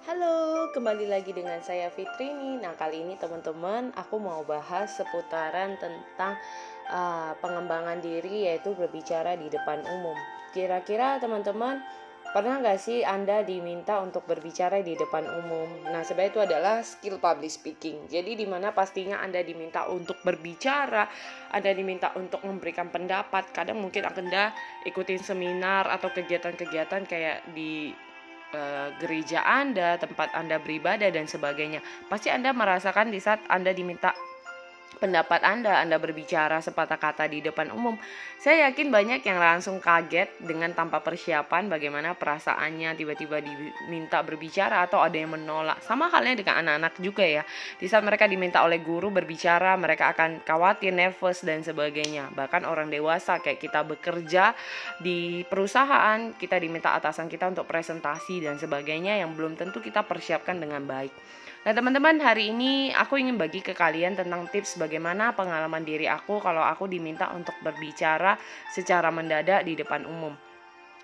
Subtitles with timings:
[0.00, 2.56] Halo, kembali lagi dengan saya Fitrini.
[2.56, 6.40] Nah, kali ini teman-teman, aku mau bahas seputaran tentang
[6.88, 10.16] uh, pengembangan diri yaitu berbicara di depan umum.
[10.56, 11.84] Kira-kira teman-teman
[12.32, 15.68] pernah nggak sih Anda diminta untuk berbicara di depan umum?
[15.92, 18.08] Nah, sebenarnya itu adalah skill public speaking.
[18.08, 21.12] Jadi di mana pastinya Anda diminta untuk berbicara,
[21.52, 23.52] Anda diminta untuk memberikan pendapat.
[23.52, 24.56] Kadang mungkin Anda
[24.88, 27.92] ikutin seminar atau kegiatan-kegiatan kayak di
[28.54, 31.82] uh, gereja Anda, tempat Anda beribadah dan sebagainya.
[32.06, 34.14] Pasti Anda merasakan di saat Anda diminta
[34.98, 37.94] pendapat Anda, Anda berbicara sepatah kata di depan umum.
[38.40, 45.04] Saya yakin banyak yang langsung kaget dengan tanpa persiapan bagaimana perasaannya tiba-tiba diminta berbicara atau
[45.04, 45.84] ada yang menolak.
[45.84, 47.44] Sama halnya dengan anak-anak juga ya.
[47.76, 52.32] Di saat mereka diminta oleh guru berbicara, mereka akan khawatir, nervous dan sebagainya.
[52.32, 54.56] Bahkan orang dewasa kayak kita bekerja
[54.98, 60.56] di perusahaan, kita diminta atasan kita untuk presentasi dan sebagainya yang belum tentu kita persiapkan
[60.56, 61.12] dengan baik.
[61.60, 66.40] Nah, teman-teman, hari ini aku ingin bagi ke kalian tentang tips bagaimana pengalaman diri aku
[66.40, 68.40] kalau aku diminta untuk berbicara
[68.72, 70.32] secara mendadak di depan umum.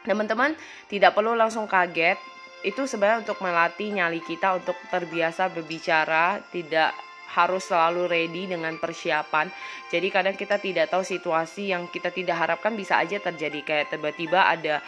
[0.00, 0.56] Teman-teman,
[0.88, 2.16] tidak perlu langsung kaget.
[2.64, 6.96] Itu sebenarnya untuk melatih nyali kita untuk terbiasa berbicara, tidak
[7.36, 9.52] harus selalu ready dengan persiapan.
[9.92, 14.48] Jadi kadang kita tidak tahu situasi yang kita tidak harapkan bisa aja terjadi kayak tiba-tiba
[14.48, 14.80] ada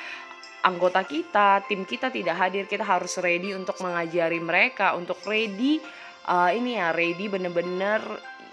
[0.63, 5.79] anggota kita, tim kita tidak hadir, kita harus ready untuk mengajari mereka, untuk ready
[6.27, 8.03] uh, ini ya, ready bener-bener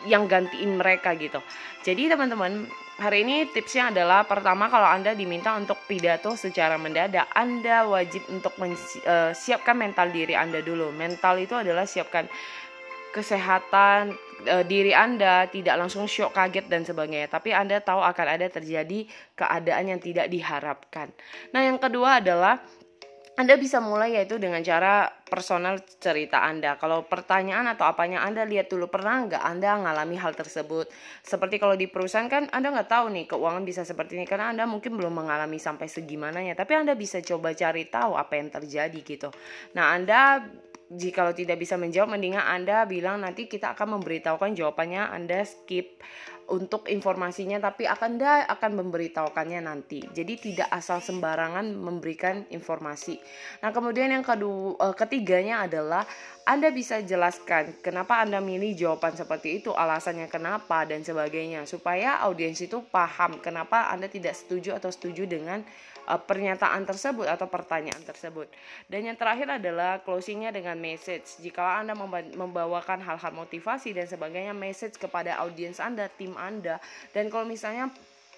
[0.06, 1.42] yang gantiin mereka gitu.
[1.82, 2.70] Jadi teman-teman,
[3.02, 8.54] hari ini tipsnya adalah pertama kalau Anda diminta untuk pidato secara mendadak, Anda wajib untuk
[8.62, 10.94] uh, siapkan mental diri Anda dulu.
[10.94, 12.30] Mental itu adalah siapkan
[13.16, 14.12] kesehatan
[14.44, 19.08] e, diri Anda tidak langsung shock, kaget dan sebagainya, tapi Anda tahu akan ada terjadi
[19.40, 21.16] keadaan yang tidak diharapkan.
[21.56, 22.60] Nah, yang kedua adalah
[23.36, 26.80] anda bisa mulai yaitu dengan cara personal cerita Anda.
[26.80, 30.88] Kalau pertanyaan atau apanya Anda lihat dulu pernah nggak Anda ngalami hal tersebut.
[31.20, 34.64] Seperti kalau di perusahaan kan Anda nggak tahu nih keuangan bisa seperti ini karena Anda
[34.64, 36.56] mungkin belum mengalami sampai segimananya.
[36.56, 39.28] Tapi Anda bisa coba cari tahu apa yang terjadi gitu.
[39.76, 40.40] Nah Anda
[40.92, 45.98] jika tidak bisa menjawab mendingan Anda bilang nanti kita akan memberitahukan jawabannya Anda skip
[46.46, 50.06] untuk informasinya tapi akan Anda akan memberitahukannya nanti.
[50.06, 53.18] Jadi tidak asal sembarangan memberikan informasi.
[53.66, 56.06] Nah, kemudian yang kedua eh, ketiganya adalah
[56.46, 62.62] Anda bisa jelaskan kenapa Anda milih jawaban seperti itu, alasannya kenapa dan sebagainya supaya audiens
[62.62, 65.66] itu paham kenapa Anda tidak setuju atau setuju dengan
[66.06, 68.46] uh, pernyataan tersebut atau pertanyaan tersebut.
[68.86, 71.42] Dan yang terakhir adalah closingnya dengan message.
[71.42, 71.98] Jika Anda
[72.38, 76.78] membawakan hal-hal motivasi dan sebagainya, message kepada audiens Anda, tim Anda.
[77.10, 77.90] Dan kalau misalnya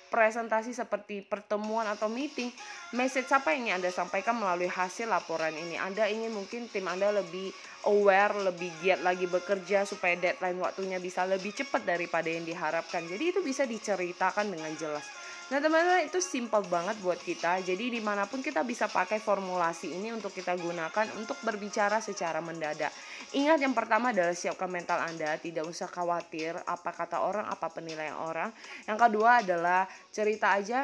[0.08, 2.52] presentasi seperti pertemuan atau meeting,
[2.96, 5.76] message apa yang ingin Anda sampaikan melalui hasil laporan ini?
[5.80, 7.52] Anda ingin mungkin tim Anda lebih
[7.88, 13.08] aware, lebih giat lagi bekerja supaya deadline waktunya bisa lebih cepat daripada yang diharapkan.
[13.08, 15.17] Jadi itu bisa diceritakan dengan jelas.
[15.48, 17.64] Nah teman-teman itu simple banget buat kita.
[17.64, 22.44] Jadi di mana pun kita bisa pakai formulasi ini untuk kita gunakan untuk berbicara secara
[22.44, 22.92] mendadak.
[23.32, 25.40] Ingat yang pertama adalah siapkan mental Anda.
[25.40, 28.52] Tidak usah khawatir apa kata orang, apa penilaian orang.
[28.92, 30.84] Yang kedua adalah cerita aja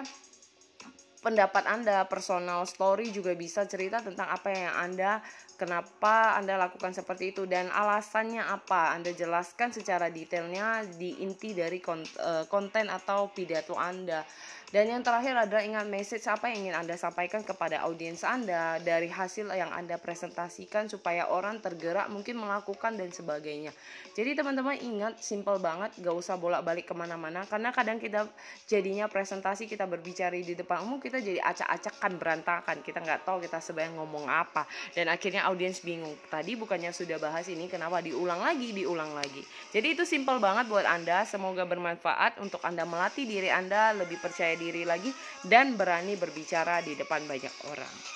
[1.23, 5.23] pendapat Anda, personal story juga bisa cerita tentang apa yang Anda
[5.56, 8.91] kenapa Anda lakukan seperti itu dan alasannya apa.
[8.91, 14.28] Anda jelaskan secara detailnya di inti dari eh, konten atau pidato Anda.
[14.73, 19.06] Dan yang terakhir adalah ingat message apa yang ingin Anda sampaikan kepada audiens Anda dari
[19.06, 23.69] hasil yang Anda presentasikan supaya orang tergerak mungkin melakukan dan sebagainya.
[24.17, 28.25] Jadi teman-teman ingat simple banget gak usah bolak-balik ke mana-mana karena kadang kita
[28.66, 32.78] jadinya presentasi kita berbicara di depan umum kita jadi acak-acakan berantakan.
[32.81, 34.66] Kita nggak tahu kita sebenarnya ngomong apa.
[34.97, 36.18] Dan akhirnya audiens bingung.
[36.25, 38.74] Tadi bukannya sudah bahas ini kenapa diulang lagi?
[38.74, 39.46] Diulang lagi.
[39.69, 41.22] Jadi itu simple banget buat Anda.
[41.29, 45.13] Semoga bermanfaat untuk Anda melatih diri Anda lebih percaya diri lagi
[45.46, 48.13] dan berani berbicara di depan banyak orang.